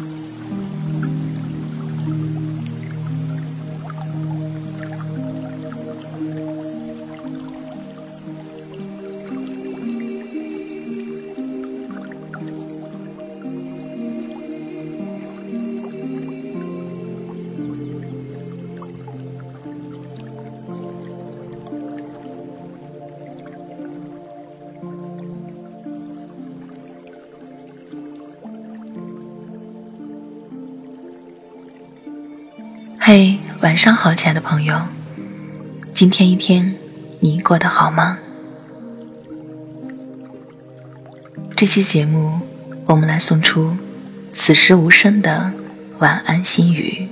[0.00, 0.53] Mm-hmm.
[33.06, 34.80] 嘿，晚上好，亲爱的朋友，
[35.92, 36.74] 今天一天
[37.20, 38.16] 你过得好吗？
[41.54, 42.40] 这期节目，
[42.86, 43.76] 我们来送出
[44.32, 45.52] 此时无声的
[45.98, 47.06] 晚安心语。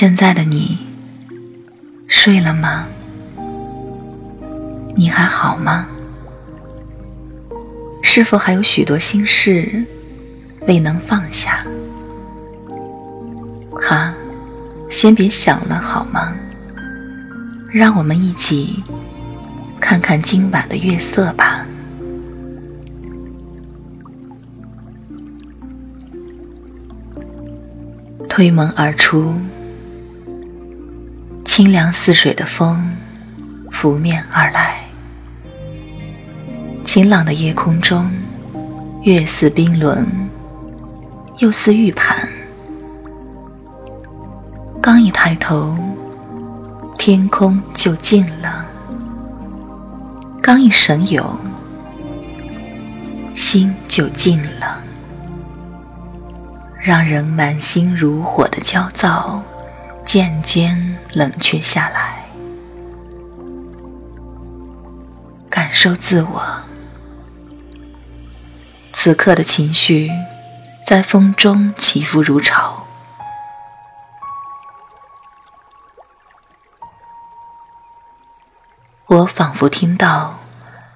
[0.00, 0.78] 现在的你
[2.06, 2.86] 睡了吗？
[4.94, 5.88] 你还好吗？
[8.00, 9.84] 是否还有许多心事
[10.68, 11.66] 未能放下？
[13.72, 14.14] 哈，
[14.88, 16.32] 先别想了好吗？
[17.68, 18.80] 让我们一起
[19.80, 21.66] 看看今晚的月色吧。
[28.28, 29.34] 推门而出。
[31.58, 32.96] 清凉似水的风
[33.72, 34.76] 拂面而来，
[36.84, 38.08] 晴朗的夜空中，
[39.02, 40.06] 月似冰轮，
[41.38, 42.16] 又似玉盘。
[44.80, 45.76] 刚一抬头，
[46.96, 48.64] 天空就近了；
[50.40, 51.36] 刚一神游，
[53.34, 54.80] 心就静了。
[56.80, 59.42] 让人满心如火的焦躁。
[60.04, 62.24] 渐渐冷却下来，
[65.48, 66.62] 感受自我。
[68.92, 70.10] 此刻的情绪
[70.86, 72.84] 在风中起伏如潮，
[79.06, 80.38] 我仿佛听到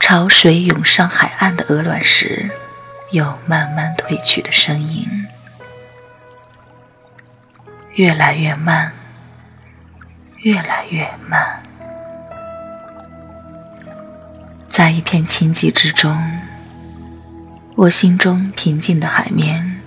[0.00, 2.50] 潮水涌上海岸的鹅卵石
[3.12, 5.08] 又慢慢退去的声音。
[7.92, 8.92] 越来越慢，
[10.44, 11.62] 越来越慢，
[14.68, 16.14] 在一片清寂之中，
[17.76, 19.80] 我心中平静的海面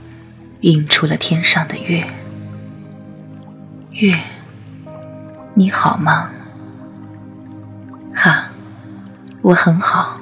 [0.62, 2.04] 映出了天上的月。
[3.92, 4.20] 月，
[5.54, 6.32] 你好吗？
[8.16, 8.50] 哈，
[9.44, 10.20] 我很好。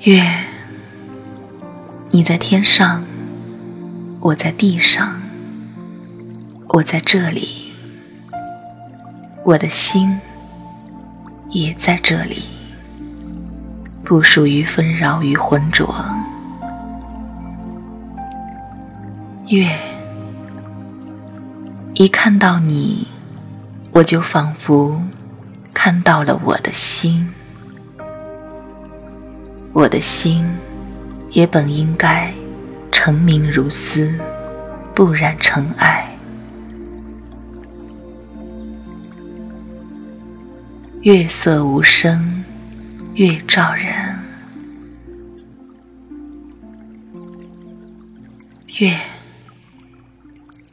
[0.00, 0.20] 月。
[2.12, 3.04] 你在天上，
[4.22, 5.18] 我在地上，
[6.68, 7.72] 我在这里，
[9.44, 10.20] 我的心
[11.48, 12.42] 也在这里，
[14.04, 15.94] 不属于纷扰与浑浊。
[19.48, 19.74] 月，
[21.94, 23.08] 一看到你，
[23.90, 25.00] 我就仿佛
[25.72, 27.26] 看到了我的心，
[29.72, 30.46] 我的心。
[31.30, 32.34] 也本应该
[33.02, 34.12] 澄明如丝，
[34.94, 36.06] 不染尘埃。
[41.00, 42.44] 月色无声，
[43.14, 43.86] 月照人。
[48.78, 48.94] 月，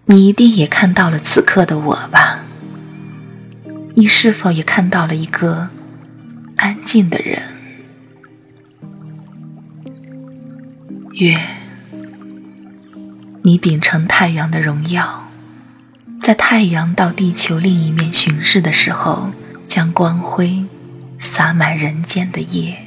[0.03, 2.43] 你一定也看到了此刻的我吧？
[3.95, 5.69] 你是否也看到了一个
[6.57, 7.41] 安静的人？
[11.13, 11.33] 月，
[13.47, 15.31] 你秉承太阳的荣耀，
[16.21, 19.29] 在太阳到地球另一面巡视的时候，
[19.69, 20.65] 将光辉
[21.17, 22.77] 洒满人间的夜。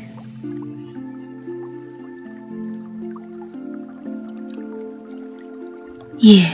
[6.19, 6.53] 夜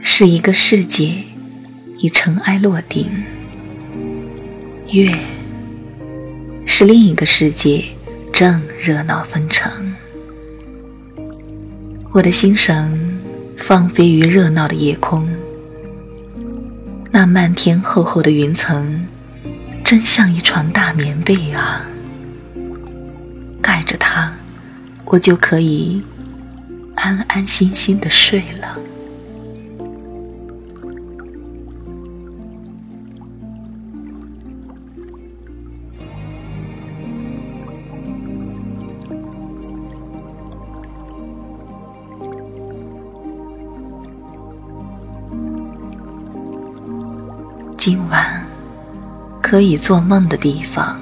[0.00, 1.12] 是一个世界
[1.98, 3.06] 已尘埃落定，
[4.88, 5.14] 月
[6.64, 7.84] 是另一个世界
[8.32, 9.70] 正热闹纷呈。
[12.14, 13.18] 我的心神
[13.56, 15.26] 放飞于热闹的夜空，
[17.10, 19.06] 那漫天厚厚的云层，
[19.82, 21.86] 真像一床大棉被啊！
[23.62, 24.30] 盖着它，
[25.06, 26.02] 我就可以
[26.96, 28.78] 安安心心的睡了。
[47.84, 48.40] 今晚
[49.42, 51.00] 可以做梦的地方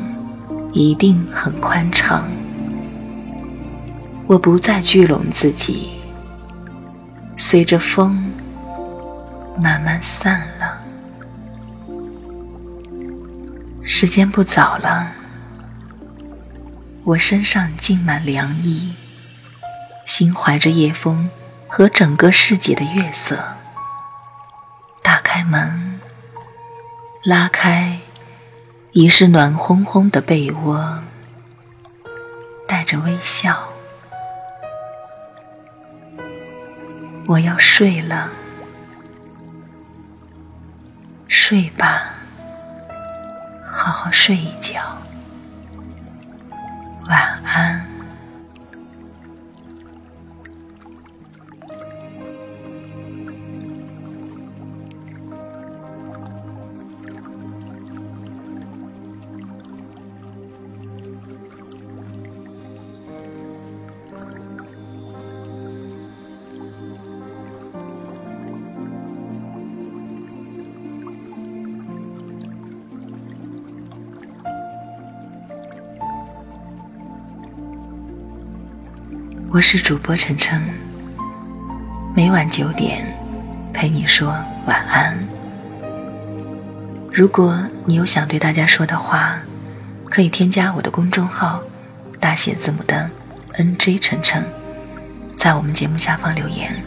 [0.73, 2.27] 一定很宽敞。
[4.27, 5.91] 我不再聚拢自己，
[7.37, 8.32] 随着风
[9.59, 10.79] 慢慢散了。
[13.82, 15.06] 时间不早了，
[17.05, 18.94] 我身上浸满凉意，
[20.06, 21.29] 心怀着夜风
[21.69, 23.38] 和整个世界的月色。
[25.03, 25.80] 打开门，
[27.22, 27.99] 拉开
[28.93, 31.02] 已是暖烘烘的被窝，
[32.67, 33.69] 带着微笑，
[37.26, 38.31] 我要睡了，
[41.28, 42.14] 睡吧。
[43.70, 44.81] 好好睡一觉，
[79.61, 80.59] 我是主播晨晨，
[82.17, 83.07] 每晚九点
[83.75, 84.29] 陪你说
[84.65, 85.15] 晚安。
[87.12, 89.39] 如果你有想对大家说的话，
[90.07, 91.62] 可以添加我的公众号
[92.19, 93.11] 大写字母的
[93.53, 94.43] NJ 晨晨，
[95.37, 96.83] 在我们节目下方留言。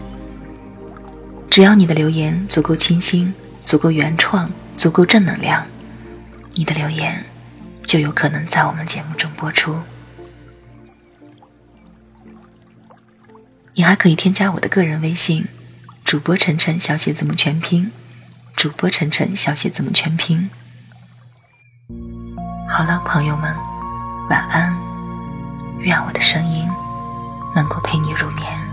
[1.52, 3.32] 只要你的留言足够清新、
[3.64, 5.64] 足够原创、足够正能量，
[6.56, 7.24] 你的留言
[7.86, 9.76] 就有可能在我们节目中播出。
[13.76, 15.48] 你还可以添加我的个人微信，
[16.06, 17.92] 主播晨晨小写字母全拼，
[18.56, 20.48] 主播晨晨小写字母全拼。
[22.70, 23.52] 好了，朋友们，
[24.30, 24.78] 晚安，
[25.80, 26.70] 愿我的声音
[27.56, 28.73] 能够陪你入眠。